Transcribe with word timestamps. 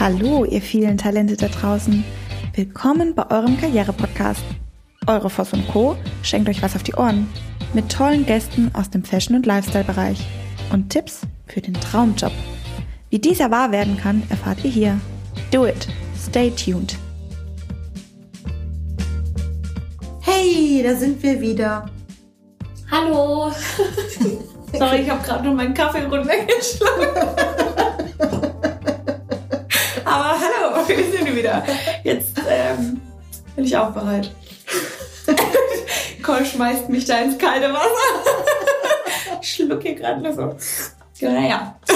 Hallo, 0.00 0.44
ihr 0.44 0.60
vielen 0.60 0.98
Talente 0.98 1.36
da 1.36 1.46
draußen. 1.46 2.02
Willkommen 2.54 3.14
bei 3.14 3.30
eurem 3.30 3.56
Karriere-Podcast. 3.56 4.42
Eure 5.06 5.30
Voss 5.30 5.52
und 5.52 5.68
Co. 5.68 5.96
schenkt 6.24 6.48
euch 6.48 6.62
was 6.62 6.74
auf 6.74 6.82
die 6.82 6.94
Ohren. 6.94 7.28
Mit 7.74 7.92
tollen 7.92 8.26
Gästen 8.26 8.72
aus 8.74 8.90
dem 8.90 9.04
Fashion- 9.04 9.36
und 9.36 9.46
Lifestyle-Bereich. 9.46 10.18
Und 10.72 10.90
Tipps 10.90 11.20
für 11.46 11.60
den 11.60 11.74
Traumjob. 11.74 12.32
Wie 13.10 13.20
dieser 13.20 13.52
wahr 13.52 13.70
werden 13.70 13.96
kann, 13.96 14.24
erfahrt 14.30 14.64
ihr 14.64 14.70
hier. 14.70 15.00
Do 15.52 15.64
it. 15.64 15.86
Stay 16.20 16.50
tuned. 16.50 16.98
Hey, 20.22 20.82
da 20.84 20.96
sind 20.96 21.22
wir 21.22 21.40
wieder. 21.40 21.88
Hallo. 22.90 23.52
Sorry, 24.76 25.02
ich 25.02 25.10
habe 25.10 25.22
gerade 25.22 25.44
nur 25.44 25.54
meinen 25.54 25.72
Kaffee 25.72 26.02
runtergeschlagen. 26.02 27.54
Hallo, 30.86 30.98
wir 30.98 31.12
sind 31.12 31.34
wieder. 31.34 31.64
Jetzt 32.02 32.38
ähm, 32.48 33.00
bin 33.56 33.64
ich 33.64 33.76
auch 33.76 33.90
bereit. 33.90 34.30
Cole 36.22 36.44
schmeißt 36.44 36.88
mich 36.90 37.04
da 37.06 37.18
ins 37.20 37.38
kalte 37.38 37.72
Wasser. 37.72 37.88
Ich 39.40 39.56
schlucke 39.56 39.82
hier 39.82 39.94
gerade 39.94 40.22
nur 40.22 40.32
so. 40.32 40.56
Naja. 41.20 41.78
Ich 41.86 41.94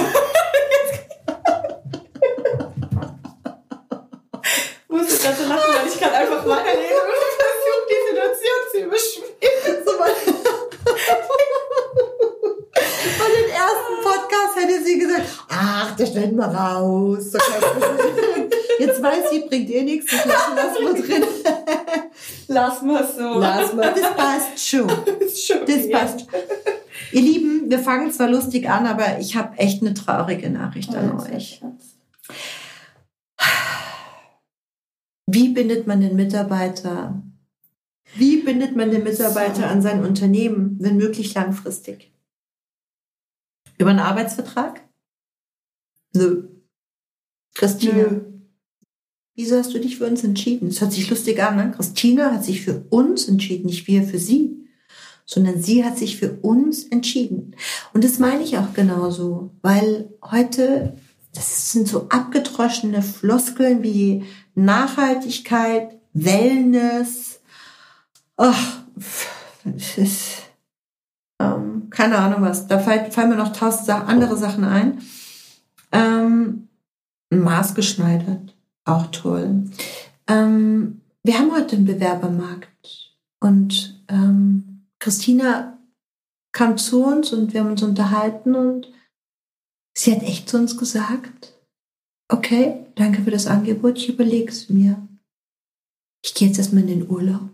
musste 4.87 5.17
gerade 5.17 5.35
so 5.35 5.49
lachen, 5.49 5.73
weil 5.73 5.87
ich 5.87 5.99
kann 5.99 6.13
einfach 6.13 6.45
weiterreden 6.45 7.01
und 7.05 7.17
versuche 7.39 7.87
die 7.89 8.01
Situation 8.07 8.59
zu 8.71 8.77
überspielen. 8.81 9.29
Bei, 13.17 13.27
den 13.35 13.49
ersten 13.49 13.95
Podcast 14.03 14.53
hätte 14.57 14.83
sie 14.83 14.99
gesagt, 14.99 15.25
ach, 15.49 15.95
das 15.97 16.09
schneiden 16.11 16.37
wir 16.37 16.45
raus. 16.45 17.31
So. 17.31 17.39
Jetzt 18.79 19.01
weiß 19.01 19.29
sie, 19.31 19.41
bringt 19.47 19.69
ihr 19.69 19.83
nichts, 19.83 20.11
das 20.11 20.25
lassen 20.25 20.55
lassen 20.55 20.85
wir 20.85 21.03
drin. 21.03 21.23
Lass 22.47 22.81
mal 22.81 23.05
so. 23.05 23.39
Lass 23.39 23.73
mal, 23.73 23.93
das 23.93 24.15
passt 24.15 24.67
schon. 24.67 24.87
Das 25.67 25.89
passt. 25.91 26.27
Ihr 27.11 27.21
Lieben, 27.21 27.69
wir 27.69 27.79
fangen 27.79 28.11
zwar 28.11 28.29
lustig 28.29 28.69
an, 28.69 28.85
aber 28.87 29.19
ich 29.19 29.35
habe 29.35 29.57
echt 29.57 29.81
eine 29.81 29.93
traurige 29.93 30.49
Nachricht 30.49 30.93
an 30.95 31.11
Oh, 31.19 31.33
euch. 31.35 31.61
Wie 35.27 35.49
bindet 35.49 35.87
man 35.87 36.01
den 36.01 36.15
Mitarbeiter? 36.15 37.21
Wie 38.15 38.37
bindet 38.41 38.75
man 38.75 38.89
den 38.91 39.03
Mitarbeiter 39.03 39.61
So. 39.61 39.63
an 39.65 39.81
sein 39.81 40.03
Unternehmen, 40.03 40.77
wenn 40.79 40.97
möglich 40.97 41.33
langfristig? 41.35 42.11
Über 43.77 43.91
einen 43.91 43.99
Arbeitsvertrag? 43.99 44.81
Nö. 46.15 46.47
Christine, 47.53 47.93
Nö. 47.93 48.38
Wieso 49.39 49.57
hast 49.57 49.73
du 49.73 49.79
dich 49.79 49.97
für 49.97 50.05
uns 50.05 50.25
entschieden? 50.25 50.67
Es 50.67 50.81
hört 50.81 50.91
sich 50.91 51.09
lustig 51.09 51.41
an, 51.41 51.55
ne? 51.55 51.71
Christina 51.73 52.33
hat 52.33 52.43
sich 52.43 52.61
für 52.61 52.83
uns 52.89 53.25
entschieden, 53.25 53.67
nicht 53.67 53.87
wir 53.87 54.03
für 54.03 54.19
sie, 54.19 54.67
sondern 55.25 55.63
sie 55.63 55.85
hat 55.85 55.97
sich 55.97 56.17
für 56.17 56.33
uns 56.41 56.83
entschieden. 56.83 57.55
Und 57.93 58.03
das 58.03 58.19
meine 58.19 58.43
ich 58.43 58.57
auch 58.57 58.73
genauso, 58.73 59.51
weil 59.61 60.09
heute, 60.29 60.97
das 61.33 61.71
sind 61.71 61.87
so 61.87 62.09
abgedroschene 62.09 63.01
Floskeln 63.01 63.81
wie 63.81 64.25
Nachhaltigkeit, 64.55 65.97
Wellness, 66.11 67.39
ach, 68.35 68.79
es 69.63 69.97
ist, 69.97 70.25
ähm, 71.39 71.89
keine 71.91 72.17
Ahnung 72.17 72.41
was, 72.41 72.67
da 72.67 72.77
fallen, 72.77 73.09
fallen 73.09 73.29
mir 73.29 73.37
noch 73.37 73.53
tausend 73.53 73.89
andere 73.89 74.35
Sachen 74.35 74.65
ein. 74.65 74.99
Ähm, 75.93 76.67
maßgeschneidert, 77.29 78.58
auch 78.89 79.07
toll. 79.07 79.69
Ähm, 80.27 81.01
wir 81.23 81.37
haben 81.37 81.51
heute 81.51 81.75
einen 81.75 81.85
Bewerbermarkt 81.85 83.15
und 83.39 84.03
ähm, 84.07 84.85
Christina 84.99 85.77
kam 86.51 86.77
zu 86.77 87.03
uns 87.03 87.31
und 87.31 87.53
wir 87.53 87.61
haben 87.61 87.71
uns 87.71 87.83
unterhalten 87.83 88.55
und 88.55 88.91
sie 89.97 90.13
hat 90.13 90.23
echt 90.23 90.49
zu 90.49 90.57
uns 90.57 90.77
gesagt, 90.77 91.53
okay, 92.31 92.85
danke 92.95 93.21
für 93.21 93.31
das 93.31 93.47
Angebot, 93.47 93.97
ich 93.97 94.09
überlege 94.09 94.49
es 94.51 94.69
mir. 94.69 95.05
Ich 96.23 96.33
gehe 96.33 96.47
jetzt 96.47 96.57
erstmal 96.57 96.83
in 96.83 96.99
den 96.99 97.09
Urlaub 97.09 97.49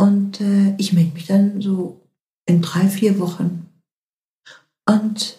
und 0.00 0.40
äh, 0.40 0.74
ich 0.78 0.92
melde 0.92 1.14
mich 1.14 1.26
dann 1.26 1.60
so 1.60 2.00
in 2.46 2.60
drei, 2.60 2.88
vier 2.88 3.18
Wochen. 3.18 3.68
Und 4.86 5.38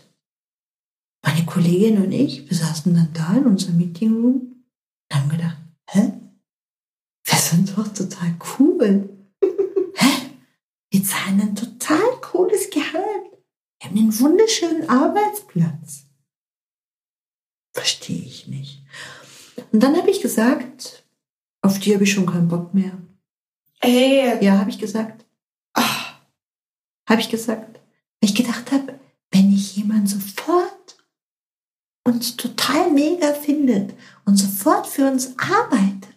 Kollegin 1.56 2.04
und 2.04 2.12
ich, 2.12 2.50
wir 2.50 2.58
saßen 2.58 2.94
dann 2.94 3.14
da 3.14 3.34
in 3.38 3.46
unserem 3.46 3.78
Meeting 3.78 4.12
Room 4.12 4.66
und 5.10 5.16
haben 5.18 5.30
gedacht, 5.30 5.56
hä? 5.90 6.12
Wir 7.24 7.38
sind 7.38 7.78
doch 7.78 7.88
total 7.94 8.36
cool. 8.60 9.10
hä? 9.96 10.12
Wir 10.92 11.02
zahlen 11.02 11.40
ein 11.40 11.56
total 11.56 12.20
cooles 12.20 12.70
Gehalt. 12.70 13.32
Wir 13.80 13.90
haben 13.90 13.98
einen 13.98 14.20
wunderschönen 14.20 14.90
Arbeitsplatz. 14.90 16.08
Verstehe 17.74 18.22
ich 18.22 18.48
nicht. 18.48 18.84
Und 19.72 19.82
dann 19.82 19.96
habe 19.96 20.12
ich 20.12 20.22
gesagt, 20.22 21.06
auf 21.62 21.80
die 21.80 21.94
habe 21.94 22.04
ich 22.04 22.12
schon 22.12 22.26
keinen 22.26 22.50
Bock 22.50 22.74
mehr. 22.74 22.98
Ey, 23.80 24.44
Ja, 24.44 24.58
habe 24.60 24.70
ich 24.72 24.78
gesagt. 24.80 25.26
ah, 25.74 26.20
Habe 27.10 27.22
ich 27.22 27.30
gesagt. 27.30 27.80
Weil 28.20 28.30
ich 28.30 28.36
gedacht 28.36 28.74
habe, 28.74 29.00
wenn 29.32 29.54
ich 29.54 29.78
jemanden 29.78 30.08
sofort 30.08 30.75
uns 32.06 32.38
total 32.38 32.92
mega 32.92 33.34
findet 33.34 33.94
und 34.26 34.38
sofort 34.38 34.88
für 34.88 35.10
uns 35.10 35.34
arbeitet. 35.38 36.16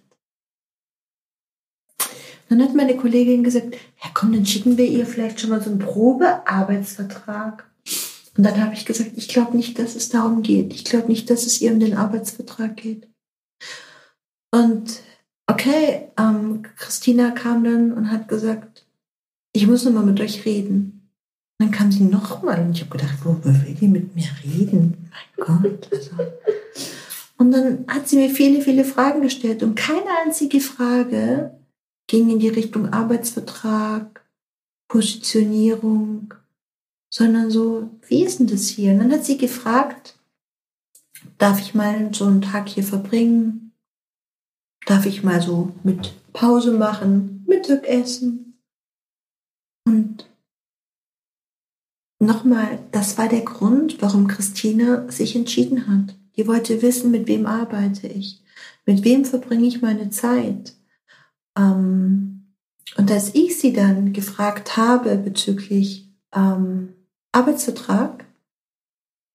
Dann 2.49 2.63
hat 2.63 2.75
meine 2.75 2.97
Kollegin 2.97 3.45
gesagt, 3.45 3.75
ja 3.75 4.11
komm, 4.15 4.33
dann 4.33 4.47
schicken 4.47 4.79
wir 4.79 4.87
ihr 4.87 5.07
vielleicht 5.07 5.41
schon 5.41 5.51
mal 5.51 5.63
so 5.63 5.71
einen 5.71 5.79
Probearbeitsvertrag. 5.79 7.69
Und 8.37 8.45
dann 8.45 8.63
habe 8.63 8.75
ich 8.75 8.87
gesagt, 8.87 9.13
ich 9.17 9.29
glaube 9.29 9.57
nicht, 9.57 9.79
dass 9.79 9.97
es 9.97 10.09
darum 10.09 10.43
geht. 10.43 10.73
Ich 10.73 10.85
glaube 10.85 11.09
nicht, 11.09 11.29
dass 11.29 11.45
es 11.45 11.61
ihr 11.61 11.73
um 11.73 11.81
den 11.81 11.97
Arbeitsvertrag 11.97 12.77
geht. 12.77 13.09
Und 14.51 15.01
okay, 15.47 16.09
ähm, 16.19 16.63
Christina 16.77 17.33
kam 17.33 17.65
dann 17.65 17.93
und 17.93 18.11
hat 18.11 18.29
gesagt, 18.29 18.87
ich 19.53 19.67
muss 19.67 19.85
noch 19.85 19.93
mal 19.93 20.05
mit 20.05 20.21
euch 20.21 20.45
reden. 20.45 20.98
Dann 21.59 21.73
kam 21.73 21.91
sie 21.91 22.05
noch 22.05 22.43
mal 22.43 22.61
und 22.61 22.73
ich 22.73 22.83
habe 22.83 22.97
gedacht, 22.97 23.25
worüber 23.25 23.53
will 23.65 23.75
die 23.75 23.89
mit 23.89 24.15
mir 24.15 24.29
reden? 24.45 25.11
Mein 25.11 25.47
Gott. 25.47 25.89
Also. 25.93 26.11
Und 27.37 27.51
dann 27.53 27.85
hat 27.89 28.09
sie 28.09 28.17
mir 28.17 28.31
viele, 28.31 28.63
viele 28.63 28.85
Fragen 28.85 29.23
gestellt 29.23 29.63
und 29.63 29.75
keine 29.75 30.09
einzige 30.25 30.61
Frage 30.61 31.59
ging 32.07 32.31
in 32.31 32.39
die 32.39 32.49
Richtung 32.49 32.93
Arbeitsvertrag, 32.93 34.25
Positionierung, 34.89 36.35
sondern 37.11 37.51
so, 37.51 37.91
wie 38.07 38.25
ist 38.25 38.39
denn 38.39 38.47
das 38.47 38.69
hier? 38.69 38.93
Und 38.93 39.01
dann 39.01 39.13
hat 39.13 39.25
sie 39.25 39.37
gefragt, 39.37 40.19
darf 41.39 41.61
ich 41.61 41.75
mal 41.75 42.13
so 42.15 42.25
einen 42.25 42.43
Tag 42.43 42.69
hier 42.69 42.85
verbringen? 42.85 43.73
Darf 44.87 45.07
ich 45.07 45.23
mal 45.23 45.41
so 45.41 45.73
mit 45.83 46.15
Pause 46.33 46.73
machen, 46.73 47.45
Mittagessen? 47.47 48.59
Und 49.85 50.29
nochmal, 52.19 52.79
das 52.93 53.19
war 53.19 53.29
der 53.29 53.43
Grund, 53.43 54.01
warum 54.01 54.27
Christina 54.29 55.11
sich 55.11 55.37
entschieden 55.37 55.87
hat. 55.87 56.17
Die 56.37 56.47
wollte 56.47 56.83
wissen, 56.83 57.11
mit 57.11 57.27
wem 57.27 57.47
arbeite 57.47 58.07
ich? 58.07 58.43
Mit 58.87 59.05
wem 59.05 59.25
verbringe 59.25 59.67
ich 59.67 59.83
meine 59.83 60.11
Zeit? 60.11 60.75
Ähm, 61.57 62.55
und 62.97 63.11
als 63.11 63.35
ich 63.35 63.59
sie 63.59 63.73
dann 63.73 64.13
gefragt 64.13 64.77
habe 64.77 65.17
bezüglich 65.17 66.09
ähm, 66.35 66.95
Arbeitsvertrag, 67.33 68.25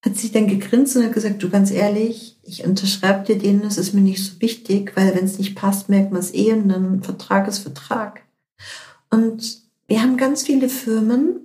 hat 0.04 0.18
sie 0.18 0.32
dann 0.32 0.48
gegrinst 0.48 0.98
und 0.98 1.06
hat 1.06 1.14
gesagt, 1.14 1.42
du 1.42 1.50
ganz 1.50 1.72
ehrlich, 1.72 2.38
ich 2.44 2.66
unterschreibe 2.66 3.26
dir 3.26 3.38
den, 3.38 3.62
das 3.62 3.78
ist 3.78 3.94
mir 3.94 4.02
nicht 4.02 4.24
so 4.24 4.42
wichtig, 4.42 4.92
weil 4.96 5.16
wenn 5.16 5.24
es 5.24 5.38
nicht 5.38 5.56
passt, 5.56 5.88
merkt 5.88 6.12
man 6.12 6.20
es 6.20 6.34
eh 6.34 6.52
und 6.52 6.68
dann 6.68 7.04
Vertrag 7.04 7.48
ist 7.48 7.60
Vertrag. 7.60 8.22
Und 9.10 9.62
wir 9.88 10.02
haben 10.02 10.18
ganz 10.18 10.44
viele 10.44 10.68
Firmen, 10.68 11.43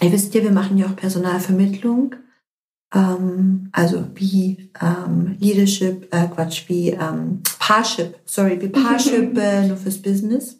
ihr 0.00 0.12
wisst 0.12 0.34
ja, 0.34 0.42
wir 0.42 0.50
machen 0.50 0.78
ja 0.78 0.86
auch 0.86 0.96
Personalvermittlung, 0.96 2.14
ähm, 2.94 3.68
also 3.72 4.04
wie 4.14 4.70
ähm, 4.80 5.36
Leadership, 5.38 6.08
äh, 6.14 6.26
Quatsch, 6.28 6.68
wie 6.68 6.90
ähm, 6.90 7.42
Parship, 7.58 8.18
sorry, 8.24 8.60
wie 8.60 8.68
Parship 8.68 9.36
äh, 9.38 9.66
nur 9.66 9.76
fürs 9.76 10.00
Business. 10.00 10.58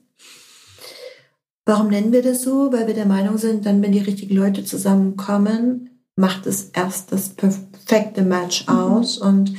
Warum 1.65 1.89
nennen 1.89 2.13
wir 2.13 2.23
das 2.23 2.43
so? 2.43 2.73
Weil 2.73 2.87
wir 2.87 2.95
der 2.95 3.07
Meinung 3.07 3.37
sind, 3.37 3.67
dann, 3.67 3.83
wenn 3.83 3.93
die 3.93 3.99
richtigen 3.99 4.35
Leute 4.35 4.65
zusammenkommen, 4.65 5.91
macht 6.17 6.47
es 6.47 6.71
erst 6.73 7.13
das 7.13 7.29
perfekte 7.29 8.23
Match 8.23 8.67
aus. 8.69 9.19
Und 9.19 9.53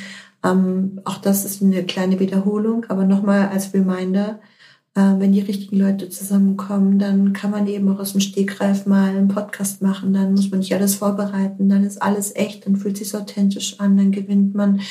ähm, 0.43 1.01
auch 1.05 1.17
das 1.17 1.45
ist 1.45 1.61
eine 1.61 1.83
kleine 1.83 2.19
Wiederholung, 2.19 2.85
aber 2.89 3.05
nochmal 3.05 3.49
als 3.49 3.73
Reminder, 3.73 4.39
wenn 4.95 5.31
die 5.31 5.41
richtigen 5.41 5.77
Leute 5.77 6.09
zusammenkommen, 6.09 6.99
dann 6.99 7.31
kann 7.33 7.51
man 7.51 7.67
eben 7.67 7.89
auch 7.89 7.99
aus 7.99 8.13
dem 8.13 8.21
Stegreif 8.21 8.85
mal 8.85 9.09
einen 9.09 9.27
Podcast 9.27 9.81
machen. 9.81 10.13
Dann 10.13 10.31
muss 10.33 10.49
man 10.49 10.59
nicht 10.59 10.73
alles 10.73 10.95
vorbereiten. 10.95 11.69
Dann 11.69 11.83
ist 11.83 12.01
alles 12.01 12.35
echt. 12.35 12.65
Dann 12.65 12.75
fühlt 12.75 12.97
sich 12.97 13.15
authentisch 13.15 13.79
an. 13.79 13.97
Dann 13.97 14.11
gewinnt 14.11 14.55
man 14.55 14.81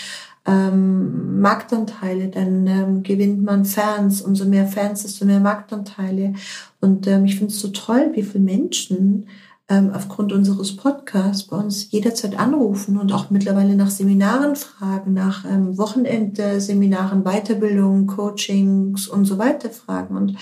ähm, 0.46 1.40
Marktanteile. 1.40 2.28
Dann 2.28 2.66
ähm, 2.66 3.02
gewinnt 3.02 3.42
man 3.44 3.64
Fans. 3.64 4.22
Umso 4.22 4.44
mehr 4.44 4.66
Fans, 4.66 5.02
desto 5.02 5.26
mehr 5.26 5.40
Marktanteile. 5.40 6.34
Und 6.80 7.06
ähm, 7.06 7.24
ich 7.24 7.36
finde 7.36 7.52
es 7.52 7.60
so 7.60 7.68
toll, 7.68 8.12
wie 8.14 8.22
viele 8.22 8.44
Menschen 8.44 9.26
ähm, 9.68 9.92
aufgrund 9.94 10.32
unseres 10.32 10.76
Podcasts 10.76 11.44
bei 11.44 11.56
uns 11.56 11.90
jederzeit 11.90 12.38
anrufen 12.38 12.96
und 12.96 13.12
auch 13.12 13.30
mittlerweile 13.30 13.76
nach 13.76 13.90
Seminaren 13.90 14.56
fragen, 14.56 15.12
nach 15.12 15.44
ähm, 15.44 15.76
Wochenendseminaren, 15.76 17.22
Weiterbildungen, 17.24 18.06
Coachings 18.06 19.08
und 19.08 19.26
so 19.26 19.38
weiter 19.38 19.68
fragen. 19.68 20.16
Und 20.16 20.36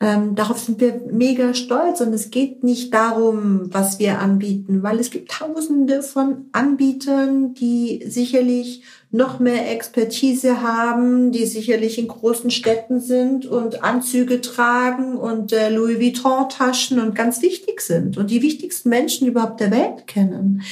ähm, 0.00 0.36
darauf 0.36 0.60
sind 0.60 0.80
wir 0.80 1.00
mega 1.10 1.54
stolz 1.54 2.00
und 2.00 2.12
es 2.12 2.30
geht 2.30 2.62
nicht 2.62 2.94
darum, 2.94 3.68
was 3.72 3.98
wir 3.98 4.20
anbieten, 4.20 4.84
weil 4.84 5.00
es 5.00 5.10
gibt 5.10 5.32
tausende 5.32 6.02
von 6.02 6.46
Anbietern, 6.52 7.54
die 7.54 8.04
sicherlich 8.06 8.84
noch 9.10 9.40
mehr 9.40 9.72
Expertise 9.72 10.62
haben, 10.62 11.32
die 11.32 11.46
sicherlich 11.46 11.98
in 11.98 12.06
großen 12.06 12.52
Städten 12.52 13.00
sind 13.00 13.46
und 13.46 13.82
Anzüge 13.82 14.40
tragen 14.40 15.16
und 15.16 15.52
äh, 15.52 15.68
Louis 15.68 15.98
Vuitton 15.98 16.48
Taschen 16.48 17.00
und 17.00 17.16
ganz 17.16 17.42
wichtig 17.42 17.80
sind 17.80 18.18
und 18.18 18.30
die 18.30 18.42
wichtigsten 18.42 18.90
Menschen 18.90 19.26
überhaupt 19.26 19.58
der 19.58 19.72
Welt 19.72 20.06
kennen. 20.06 20.62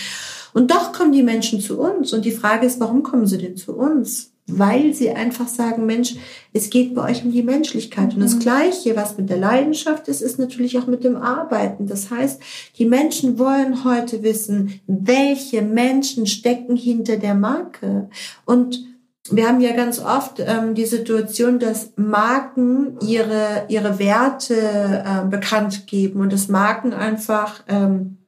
Und 0.55 0.70
doch 0.70 0.93
kommen 0.93 1.12
die 1.12 1.25
Menschen 1.25 1.61
zu 1.61 1.81
uns 1.81 2.12
und 2.12 2.25
die 2.25 2.31
Frage 2.31 2.64
ist, 2.64 2.78
warum 2.78 3.02
kommen 3.02 3.26
sie 3.26 3.38
denn 3.38 3.56
zu 3.56 3.76
uns? 3.76 4.35
Weil 4.48 4.94
sie 4.94 5.10
einfach 5.10 5.48
sagen, 5.48 5.87
Mensch, 5.87 6.14
es 6.52 6.70
geht 6.70 6.94
bei 6.94 7.10
euch 7.10 7.25
um 7.25 7.32
die 7.32 7.43
Menschlichkeit. 7.43 8.14
Und 8.14 8.20
das 8.20 8.37
mhm. 8.37 8.40
Gleiche, 8.40 8.94
was 8.94 9.19
mit 9.19 9.28
der 9.28 9.38
Leidenschaft 9.38 10.06
ist, 10.08 10.20
ist 10.20 10.38
natürlich 10.38 10.78
auch 10.78 10.87
mit 10.87 11.02
dem 11.02 11.16
Arbeiten. 11.16 11.87
Das 11.87 12.10
heißt, 12.10 12.40
die 12.78 12.87
Menschen 12.87 13.38
wollen 13.38 13.84
heute 13.84 14.22
wissen, 14.22 14.81
welche 14.87 15.62
Menschen 15.62 16.26
stecken 16.26 16.76
hinter 16.76 17.16
der 17.16 17.34
Marke. 17.34 18.08
Und 18.44 18.84
wir 19.31 19.48
haben 19.48 19.60
ja 19.60 19.75
ganz 19.75 19.98
oft 19.98 20.38
ähm, 20.38 20.76
die 20.76 20.87
Situation, 20.87 21.58
dass 21.58 21.92
Marken 21.96 22.99
ihre, 23.00 23.64
ihre 23.69 23.99
Werte 23.99 24.54
äh, 24.54 25.26
bekannt 25.28 25.88
geben 25.88 26.20
und 26.20 26.32
dass 26.32 26.46
Marken 26.46 26.92
einfach 26.92 27.64
ähm, 27.66 28.19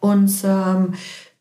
uns 0.00 0.44
ähm, 0.44 0.92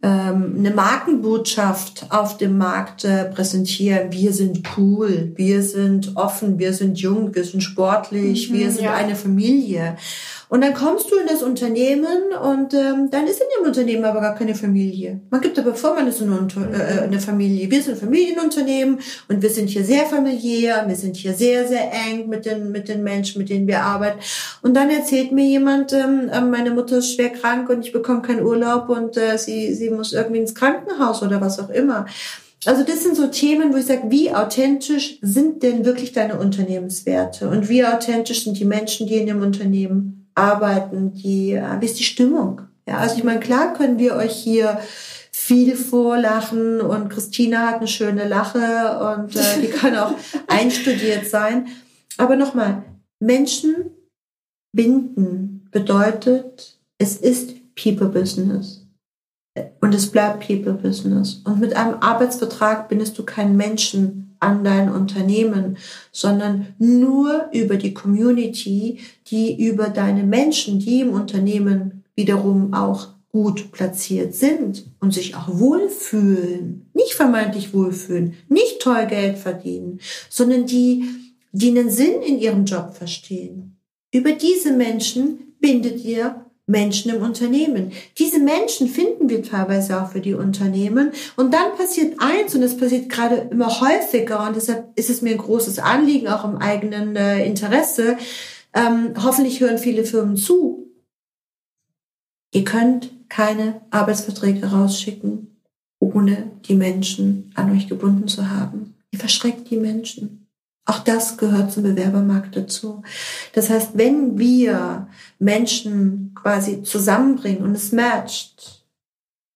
ähm, 0.04 0.56
eine 0.60 0.72
Markenbotschaft 0.72 2.06
auf 2.10 2.38
dem 2.38 2.58
Markt 2.58 3.04
äh, 3.04 3.26
präsentieren. 3.26 4.12
Wir 4.12 4.32
sind 4.32 4.62
cool, 4.78 5.32
wir 5.36 5.64
sind 5.64 6.16
offen, 6.16 6.60
wir 6.60 6.74
sind 6.74 7.00
jung, 7.00 7.34
wir 7.34 7.44
sind 7.44 7.62
sportlich, 7.62 8.52
mhm, 8.52 8.56
wir 8.56 8.72
sind 8.72 8.84
ja. 8.84 8.94
eine 8.94 9.16
Familie. 9.16 9.98
Und 10.50 10.62
dann 10.62 10.74
kommst 10.74 11.12
du 11.12 11.18
in 11.18 11.28
das 11.28 11.44
Unternehmen 11.44 12.32
und 12.42 12.74
ähm, 12.74 13.10
dann 13.12 13.28
ist 13.28 13.42
in 13.42 13.48
dem 13.58 13.68
Unternehmen 13.68 14.06
aber 14.06 14.22
gar 14.22 14.34
keine 14.34 14.56
Familie. 14.56 15.20
Man 15.30 15.42
gibt 15.42 15.60
aber 15.60 15.76
vor, 15.76 15.94
man 15.94 16.08
ist 16.08 16.22
eine, 16.22 16.48
äh, 16.72 17.04
eine 17.04 17.20
Familie. 17.20 17.70
Wir 17.70 17.82
sind 17.82 17.96
ein 17.96 18.00
Familienunternehmen 18.00 19.00
und 19.28 19.42
wir 19.42 19.50
sind 19.50 19.70
hier 19.70 19.84
sehr 19.84 20.06
familiär, 20.06 20.86
wir 20.88 20.96
sind 20.96 21.18
hier 21.18 21.34
sehr, 21.34 21.68
sehr 21.68 21.92
eng 21.92 22.30
mit 22.30 22.46
den, 22.46 22.72
mit 22.72 22.88
den 22.88 23.04
Menschen, 23.04 23.40
mit 23.40 23.50
denen 23.50 23.68
wir 23.68 23.82
arbeiten. 23.82 24.20
Und 24.62 24.74
dann 24.74 24.90
erzählt 24.90 25.34
mir 25.34 25.46
jemand, 25.46 25.92
ähm, 25.92 26.30
äh, 26.32 26.40
meine 26.40 26.72
Mutter 26.72 27.00
ist 27.00 27.14
schwer 27.14 27.30
krank 27.30 27.70
und 27.70 27.86
ich 27.86 27.92
bekomme 27.92 28.22
keinen 28.22 28.46
Urlaub 28.46 28.88
und 28.88 29.18
äh, 29.18 29.38
sie, 29.38 29.74
sie 29.74 29.87
muss 29.90 30.14
irgendwie 30.14 30.40
ins 30.40 30.56
Krankenhaus 30.56 31.22
oder 31.24 31.42
was 31.42 31.60
auch 31.60 31.70
immer. 31.70 32.06
Also 32.66 32.84
das 32.84 33.04
sind 33.04 33.16
so 33.16 33.28
Themen, 33.28 33.72
wo 33.74 33.78
ich 33.78 33.86
sage, 33.86 34.10
wie 34.10 34.34
authentisch 34.34 35.20
sind 35.22 35.64
denn 35.64 35.86
wirklich 35.86 36.12
deine 36.12 36.40
Unternehmenswerte 36.40 37.50
und 37.50 37.70
wie 37.70 37.86
authentisch 37.86 38.44
sind 38.44 38.58
die 38.58 38.66
Menschen, 38.66 39.08
die 39.08 39.16
in 39.16 39.28
dem 39.28 39.42
Unternehmen 39.42 40.30
arbeiten, 40.34 41.14
die, 41.14 41.54
äh, 41.54 41.80
wie 41.80 41.86
ist 41.86 42.00
die 42.00 42.04
Stimmung? 42.04 42.62
Ja, 42.88 42.98
also 42.98 43.18
ich 43.18 43.24
meine, 43.24 43.40
klar 43.40 43.74
können 43.74 44.00
wir 44.00 44.16
euch 44.16 44.34
hier 44.34 44.80
viel 45.32 45.76
vorlachen 45.76 46.82
und 46.82 47.10
Christina 47.10 47.68
hat 47.68 47.78
eine 47.78 47.88
schöne 47.88 48.28
Lache 48.28 49.00
und 49.16 49.36
äh, 49.36 49.62
die 49.62 49.68
kann 49.68 49.96
auch 49.96 50.14
einstudiert 50.48 51.28
sein. 51.28 51.68
Aber 52.18 52.36
nochmal, 52.36 52.84
Menschen 53.20 53.92
binden 54.74 55.70
bedeutet, 55.72 56.80
es 56.98 57.18
ist 57.18 57.54
People 57.76 58.08
Business. 58.08 58.87
Und 59.82 59.94
es 59.94 60.08
bleibt 60.08 60.46
People 60.46 60.74
Business. 60.74 61.42
Und 61.46 61.60
mit 61.60 61.76
einem 61.76 61.96
Arbeitsvertrag 62.00 62.90
bindest 62.90 63.18
du 63.18 63.24
keinen 63.24 63.58
Menschen 63.58 64.36
an 64.40 64.64
dein 64.64 64.92
Unternehmen, 64.92 65.78
sondern 66.12 66.76
nur 66.78 67.50
über 67.52 67.78
die 67.78 67.94
Community, 67.94 69.00
die 69.28 69.68
über 69.68 69.90
deine 69.90 70.24
Menschen, 70.24 70.80
die 70.80 71.02
im 71.02 71.10
Unternehmen 71.10 72.04
wiederum 72.16 72.74
auch 72.74 73.10
gut 73.32 73.72
platziert 73.72 74.34
sind 74.34 74.86
und 75.00 75.14
sich 75.14 75.36
auch 75.36 75.48
wohlfühlen, 75.48 76.90
nicht 76.94 77.14
vermeintlich 77.14 77.74
wohlfühlen, 77.74 78.34
nicht 78.50 78.82
toll 78.82 79.06
Geld 79.08 79.38
verdienen, 79.38 80.00
sondern 80.30 80.66
die, 80.66 81.06
die 81.52 81.70
einen 81.70 81.90
Sinn 81.90 82.22
in 82.22 82.40
ihrem 82.40 82.66
Job 82.66 82.94
verstehen. 82.96 83.78
Über 84.12 84.32
diese 84.32 84.72
Menschen 84.72 85.54
bindet 85.60 86.04
ihr 86.04 86.47
Menschen 86.68 87.16
im 87.16 87.22
Unternehmen. 87.24 87.94
Diese 88.18 88.40
Menschen 88.40 88.88
finden 88.90 89.30
wir 89.30 89.42
teilweise 89.42 90.02
auch 90.02 90.12
für 90.12 90.20
die 90.20 90.34
Unternehmen. 90.34 91.12
Und 91.38 91.54
dann 91.54 91.76
passiert 91.78 92.20
eins, 92.20 92.54
und 92.54 92.62
es 92.62 92.78
passiert 92.78 93.10
gerade 93.10 93.48
immer 93.50 93.80
häufiger, 93.82 94.46
und 94.46 94.56
deshalb 94.56 94.92
ist 94.96 95.10
es 95.10 95.22
mir 95.22 95.32
ein 95.32 95.38
großes 95.38 95.80
Anliegen, 95.80 96.28
auch 96.28 96.44
im 96.44 96.58
eigenen 96.58 97.16
äh, 97.16 97.46
Interesse. 97.46 98.18
Ähm, 98.74 99.14
hoffentlich 99.24 99.62
hören 99.62 99.78
viele 99.78 100.04
Firmen 100.04 100.36
zu. 100.36 100.92
Ihr 102.52 102.66
könnt 102.66 103.12
keine 103.30 103.82
Arbeitsverträge 103.90 104.68
rausschicken, 104.68 105.62
ohne 106.00 106.52
die 106.68 106.76
Menschen 106.76 107.52
an 107.56 107.72
euch 107.72 107.88
gebunden 107.88 108.28
zu 108.28 108.50
haben. 108.50 108.96
Ihr 109.12 109.20
verschreckt 109.20 109.70
die 109.70 109.78
Menschen. 109.78 110.47
Auch 110.88 111.00
das 111.00 111.38
gehört 111.38 111.74
zum 111.74 111.84
Bewerbermarkt 111.84 112.56
dazu. 112.56 113.04
Das 113.52 113.70
heißt, 113.70 113.92
wenn 113.96 114.40
wir 114.40 115.10
Menschen 115.38 116.32
quasi 116.34 116.82
zusammenbringen 116.82 117.64
und 117.64 117.74
es 117.74 117.92
matcht, 117.92 118.86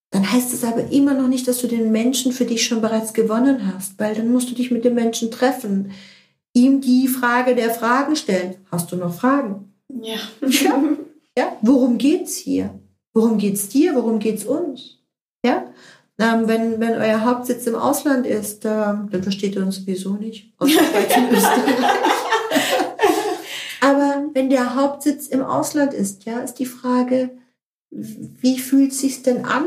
dann 0.10 0.30
heißt 0.30 0.54
es 0.54 0.66
aber 0.66 0.92
immer 0.92 1.14
noch 1.14 1.30
nicht, 1.30 1.48
dass 1.48 1.60
du 1.60 1.68
den 1.68 1.94
Menschen 1.94 2.34
für 2.34 2.44
dich 2.44 2.66
schon 2.66 2.82
bereits 2.82 3.14
gewonnen 3.14 3.74
hast, 3.74 3.98
weil 3.98 4.14
dann 4.14 4.30
musst 4.30 4.52
du 4.52 4.56
dich 4.56 4.72
mit 4.72 4.84
dem 4.84 4.94
Menschen 4.94 5.32
treffen, 5.32 5.94
ihm 6.52 6.82
die 6.82 7.08
Frage 7.08 7.56
der 7.56 7.70
Fragen 7.70 8.18
stellen. 8.18 8.56
Hast 8.70 8.92
du 8.92 8.98
noch 8.98 9.14
Fragen? 9.14 9.74
Ja. 10.02 10.20
Ja. 10.46 10.84
ja. 11.38 11.58
Worum 11.62 11.98
geht's 11.98 12.36
hier? 12.36 12.78
Worum 13.14 13.38
geht's 13.38 13.70
dir? 13.70 13.96
Worum 13.96 14.20
geht's 14.20 14.44
uns? 14.44 14.98
Ja. 15.46 15.72
Ähm, 16.22 16.48
wenn, 16.48 16.80
wenn 16.80 16.94
euer 16.94 17.26
Hauptsitz 17.26 17.66
im 17.66 17.76
Ausland 17.76 18.28
ist, 18.28 18.64
ähm, 18.66 19.10
dann 19.12 19.24
versteht 19.24 19.56
ihr 19.56 19.64
uns 19.64 19.78
sowieso 19.78 20.14
nicht. 20.14 20.54
Aber 23.82 24.26
wenn 24.34 24.52
der 24.52 24.76
Hauptsitz 24.76 25.26
im 25.28 25.42
Ausland 25.42 25.94
ist, 25.94 26.26
ja, 26.26 26.40
ist 26.40 26.60
die 26.60 26.68
Frage, 26.68 27.32
wie 27.90 28.60
fühlt 28.60 28.92
es 28.92 29.02
sich 29.02 29.24
denn 29.24 29.46
an, 29.46 29.64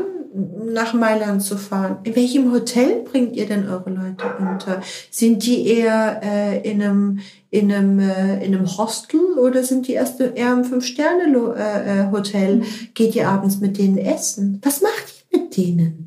nach 0.65 0.93
Mailand 0.93 1.43
zu 1.43 1.57
fahren? 1.57 1.97
In 2.03 2.15
welchem 2.15 2.53
Hotel 2.53 3.03
bringt 3.03 3.35
ihr 3.35 3.45
denn 3.45 3.67
eure 3.67 3.89
Leute 3.89 4.25
unter? 4.39 4.81
Sind 5.11 5.45
die 5.45 5.67
eher 5.67 6.21
äh, 6.23 6.69
in 6.69 6.81
einem 6.81 7.19
in 7.49 7.71
einem 7.71 7.99
äh, 7.99 8.45
in 8.45 8.55
einem 8.55 8.77
Hostel 8.77 9.37
oder 9.37 9.63
sind 9.63 9.87
die 9.87 9.93
erst 9.93 10.19
eher 10.19 10.53
im 10.53 10.63
Fünf 10.63 10.85
Sterne 10.85 11.25
äh, 11.57 12.01
äh, 12.01 12.11
Hotel? 12.11 12.57
Mhm. 12.57 12.65
Geht 12.93 13.15
ihr 13.15 13.27
abends 13.29 13.59
mit 13.59 13.77
denen 13.77 13.97
essen? 13.97 14.61
Was 14.63 14.81
macht 14.81 15.25
ihr 15.29 15.39
mit 15.39 15.57
denen? 15.57 16.04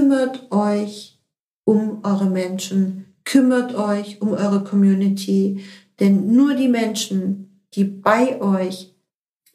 Kümmert 0.00 0.50
euch 0.50 1.20
um 1.66 2.02
eure 2.04 2.24
Menschen, 2.24 3.14
kümmert 3.24 3.74
euch 3.74 4.22
um 4.22 4.32
eure 4.32 4.64
Community, 4.64 5.62
denn 5.98 6.34
nur 6.34 6.54
die 6.54 6.68
Menschen, 6.68 7.60
die 7.74 7.84
bei 7.84 8.40
euch 8.40 8.94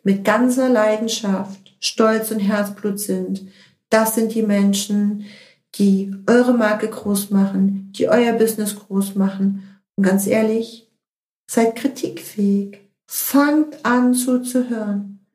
mit 0.04 0.24
ganzer 0.24 0.70
Leidenschaft, 0.70 1.75
Stolz 1.80 2.30
und 2.30 2.42
Herzblut 2.42 3.00
sind, 3.00 3.48
das 3.90 4.14
sind 4.14 4.36
die 4.36 4.44
Menschen, 4.44 5.25
die 5.80 6.14
eure 6.28 6.54
Marke 6.54 6.90
groß 6.90 7.32
machen, 7.32 7.92
die 7.94 8.08
euer 8.08 8.34
Business 8.34 8.75
groß 8.75 9.16
machen. 9.16 9.64
Und 9.96 10.04
ganz 10.04 10.28
ehrlich, 10.28 10.92
seid 11.50 11.75
kritikfähig. 11.75 12.82
Fangt 13.08 13.84
an 13.84 14.14
zuzuhören. 14.14 15.25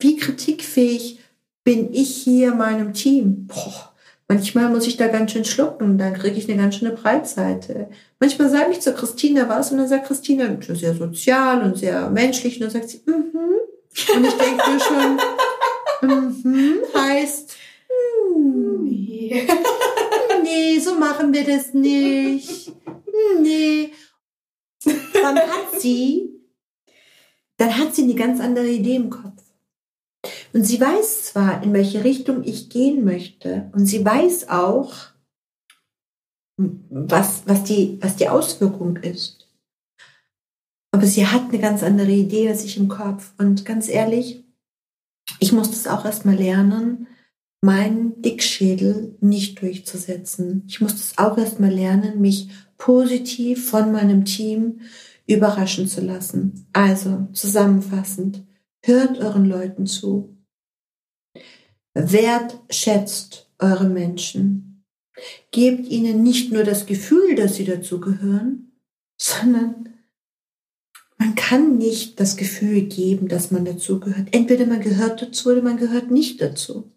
Wie 0.00 0.16
kritikfähig 0.16 1.20
bin 1.62 1.94
ich 1.94 2.16
hier 2.16 2.52
meinem 2.52 2.94
Team? 2.94 3.46
Boah, 3.46 3.93
manchmal 4.28 4.70
muss 4.70 4.86
ich 4.86 4.96
da 4.96 5.08
ganz 5.08 5.32
schön 5.32 5.44
schlucken, 5.44 5.98
dann 5.98 6.14
kriege 6.14 6.36
ich 6.36 6.48
eine 6.48 6.60
ganz 6.60 6.76
schöne 6.76 6.92
Breitseite. 6.92 7.88
Manchmal 8.20 8.48
sage 8.50 8.72
ich 8.72 8.80
zu 8.80 8.94
Christina 8.94 9.48
was 9.48 9.70
und 9.70 9.78
dann 9.78 9.88
sagt 9.88 10.06
Christina, 10.06 10.56
sehr 10.60 10.94
sozial 10.94 11.62
und 11.62 11.76
sehr 11.76 12.10
menschlich 12.10 12.56
und 12.56 12.62
dann 12.62 12.70
sagt 12.70 12.90
sie, 12.90 13.02
mhm. 13.06 13.32
Mm 13.32 13.74
und 14.16 14.26
ich 14.26 14.34
denke 14.34 14.70
mir 14.70 14.80
schon, 14.80 15.20
mhm, 16.02 16.42
mm 16.42 16.98
heißt, 16.98 17.56
mm, 18.34 18.84
nee. 18.84 19.46
nee, 20.42 20.78
so 20.80 20.94
machen 20.96 21.32
wir 21.32 21.44
das 21.44 21.74
nicht. 21.74 22.72
Nee. 23.40 23.92
dann 24.84 25.38
hat 25.38 25.80
sie, 25.80 26.30
dann 27.56 27.78
hat 27.78 27.94
sie 27.94 28.02
eine 28.02 28.14
ganz 28.14 28.40
andere 28.40 28.68
Idee 28.68 28.96
im 28.96 29.10
Kopf. 29.10 29.43
Und 30.54 30.64
sie 30.64 30.80
weiß 30.80 31.24
zwar, 31.24 31.64
in 31.64 31.72
welche 31.72 32.04
Richtung 32.04 32.44
ich 32.44 32.70
gehen 32.70 33.04
möchte, 33.04 33.70
und 33.72 33.86
sie 33.86 34.04
weiß 34.04 34.48
auch, 34.50 34.94
was, 36.56 37.42
was, 37.46 37.64
die, 37.64 37.98
was 38.00 38.14
die 38.14 38.28
Auswirkung 38.28 38.96
ist. 38.96 39.48
Aber 40.92 41.06
sie 41.06 41.26
hat 41.26 41.48
eine 41.48 41.58
ganz 41.58 41.82
andere 41.82 42.12
Idee 42.12 42.48
als 42.48 42.64
ich 42.64 42.76
im 42.76 42.86
Kopf. 42.86 43.32
Und 43.36 43.64
ganz 43.64 43.88
ehrlich, 43.88 44.44
ich 45.40 45.52
muss 45.52 45.70
das 45.70 45.88
auch 45.88 46.04
erstmal 46.04 46.36
lernen, 46.36 47.08
meinen 47.60 48.22
Dickschädel 48.22 49.16
nicht 49.20 49.60
durchzusetzen. 49.60 50.62
Ich 50.68 50.80
muss 50.80 50.92
das 50.92 51.18
auch 51.18 51.36
erstmal 51.36 51.72
lernen, 51.72 52.20
mich 52.20 52.48
positiv 52.78 53.68
von 53.70 53.90
meinem 53.90 54.24
Team 54.24 54.82
überraschen 55.26 55.88
zu 55.88 56.00
lassen. 56.00 56.66
Also 56.72 57.26
zusammenfassend, 57.32 58.44
hört 58.82 59.18
euren 59.18 59.46
Leuten 59.46 59.86
zu. 59.86 60.33
Wertschätzt 61.94 63.48
eure 63.58 63.88
Menschen. 63.88 64.84
Gebt 65.52 65.88
ihnen 65.88 66.22
nicht 66.22 66.52
nur 66.52 66.64
das 66.64 66.86
Gefühl, 66.86 67.36
dass 67.36 67.54
sie 67.54 67.64
dazugehören, 67.64 68.72
sondern 69.16 69.94
man 71.18 71.36
kann 71.36 71.78
nicht 71.78 72.18
das 72.18 72.36
Gefühl 72.36 72.82
geben, 72.82 73.28
dass 73.28 73.52
man 73.52 73.64
dazugehört. 73.64 74.28
Entweder 74.32 74.66
man 74.66 74.80
gehört 74.80 75.22
dazu 75.22 75.50
oder 75.50 75.62
man 75.62 75.76
gehört 75.76 76.10
nicht 76.10 76.40
dazu. 76.40 76.90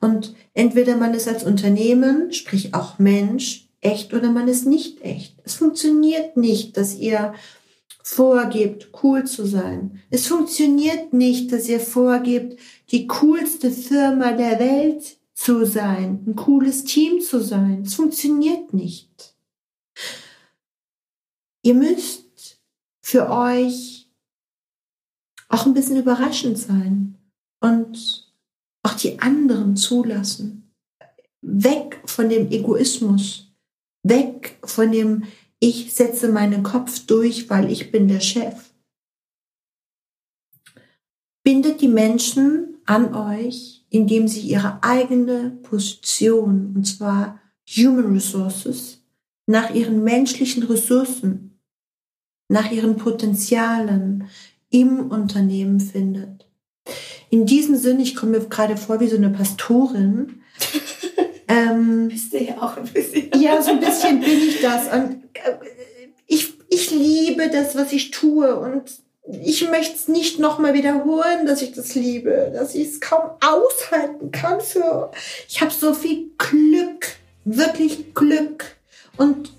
Und 0.00 0.34
entweder 0.54 0.96
man 0.96 1.14
ist 1.14 1.28
als 1.28 1.44
Unternehmen, 1.44 2.32
sprich 2.32 2.74
auch 2.74 2.98
Mensch, 2.98 3.68
echt 3.80 4.14
oder 4.14 4.30
man 4.30 4.48
ist 4.48 4.66
nicht 4.66 5.02
echt. 5.02 5.36
Es 5.44 5.54
funktioniert 5.54 6.36
nicht, 6.36 6.76
dass 6.76 6.96
ihr 6.96 7.34
vorgebt, 8.02 8.90
cool 9.02 9.24
zu 9.24 9.44
sein. 9.46 10.00
Es 10.10 10.26
funktioniert 10.26 11.12
nicht, 11.12 11.52
dass 11.52 11.68
ihr 11.68 11.80
vorgebt, 11.80 12.58
die 12.90 13.06
coolste 13.06 13.70
Firma 13.70 14.32
der 14.32 14.58
Welt 14.58 15.18
zu 15.34 15.66
sein, 15.66 16.24
ein 16.26 16.36
cooles 16.36 16.84
Team 16.84 17.20
zu 17.20 17.42
sein. 17.42 17.82
Es 17.82 17.94
funktioniert 17.94 18.72
nicht. 18.72 19.36
Ihr 21.62 21.74
müsst 21.74 22.60
für 23.02 23.28
euch 23.28 24.08
auch 25.48 25.66
ein 25.66 25.74
bisschen 25.74 25.96
überraschend 25.96 26.58
sein 26.58 27.18
und 27.60 28.32
auch 28.82 28.94
die 28.94 29.18
anderen 29.20 29.76
zulassen. 29.76 30.72
Weg 31.42 32.00
von 32.06 32.28
dem 32.28 32.50
Egoismus, 32.50 33.52
weg 34.02 34.58
von 34.64 34.90
dem 34.90 35.24
ich 35.58 35.94
setze 35.94 36.28
meinen 36.28 36.62
Kopf 36.62 37.06
durch, 37.06 37.48
weil 37.48 37.70
ich 37.70 37.90
bin 37.90 38.08
der 38.08 38.20
Chef. 38.20 38.72
Bindet 41.42 41.80
die 41.80 41.88
Menschen 41.88 42.75
an 42.86 43.14
euch, 43.14 43.84
indem 43.90 44.28
sie 44.28 44.40
ihre 44.40 44.82
eigene 44.82 45.58
Position, 45.62 46.72
und 46.74 46.84
zwar 46.86 47.40
Human 47.68 48.12
Resources, 48.12 49.02
nach 49.46 49.74
ihren 49.74 50.02
menschlichen 50.02 50.62
Ressourcen, 50.64 51.60
nach 52.48 52.70
ihren 52.70 52.96
Potenzialen 52.96 54.28
im 54.70 55.10
Unternehmen 55.10 55.80
findet. 55.80 56.46
In 57.30 57.46
diesem 57.46 57.76
Sinne, 57.76 58.02
ich 58.02 58.14
komme 58.14 58.38
mir 58.38 58.44
gerade 58.46 58.76
vor 58.76 59.00
wie 59.00 59.08
so 59.08 59.16
eine 59.16 59.30
Pastorin. 59.30 60.42
ähm, 61.48 62.08
Bist 62.08 62.32
du 62.32 62.42
ja 62.42 62.62
auch 62.62 62.76
ein 62.76 62.86
bisschen. 62.86 63.30
Ja, 63.40 63.60
so 63.60 63.72
ein 63.72 63.80
bisschen 63.80 64.20
bin 64.20 64.38
ich 64.38 64.60
das. 64.60 64.92
Und 64.92 65.24
äh, 65.34 65.58
ich, 66.26 66.54
ich 66.68 66.90
liebe 66.90 67.48
das, 67.50 67.74
was 67.74 67.92
ich 67.92 68.12
tue. 68.12 68.54
Und 68.56 68.90
ich 69.28 69.68
möchte 69.68 69.94
es 69.94 70.08
nicht 70.08 70.38
nochmal 70.38 70.74
wiederholen, 70.74 71.46
dass 71.46 71.62
ich 71.62 71.72
das 71.72 71.94
liebe, 71.94 72.52
dass 72.54 72.74
ich 72.74 72.88
es 72.88 73.00
kaum 73.00 73.30
aushalten 73.40 74.30
kann 74.30 74.60
für. 74.60 75.10
Ich 75.48 75.60
habe 75.60 75.72
so 75.72 75.94
viel 75.94 76.30
Glück, 76.38 77.16
wirklich 77.44 78.14
Glück. 78.14 78.76
Und 79.16 79.52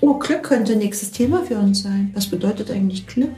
oh, 0.00 0.14
Glück 0.14 0.44
könnte 0.44 0.76
nächstes 0.76 1.10
Thema 1.10 1.44
für 1.44 1.56
uns 1.56 1.82
sein. 1.82 2.12
Was 2.14 2.26
bedeutet 2.26 2.70
eigentlich 2.70 3.06
Glück? 3.06 3.34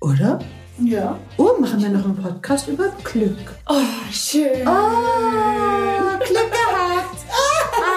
Oder? 0.00 0.40
Ja. 0.80 1.18
Oh, 1.36 1.60
machen 1.60 1.82
wir 1.82 1.90
noch 1.90 2.04
einen 2.04 2.16
Podcast 2.16 2.68
über 2.68 2.88
Glück. 3.04 3.36
Oh, 3.68 3.82
schön. 4.10 4.66
Oh, 4.66 6.18
Glück 6.18 6.50
gehabt. 6.50 7.18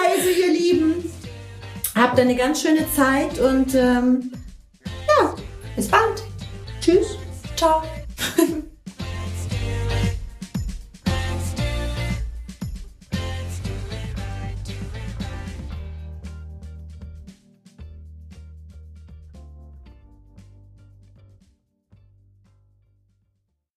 Also, 0.04 0.28
ihr 0.28 0.52
Lieben, 0.52 1.10
habt 1.94 2.20
eine 2.20 2.36
ganz 2.36 2.60
schöne 2.60 2.86
Zeit 2.94 3.38
und 3.38 3.74
ähm, 3.74 4.32
ja, 4.84 5.34
bis 5.74 5.88
bald. 5.88 6.25
Tschüss. 6.86 7.18
Ciao. 7.56 7.82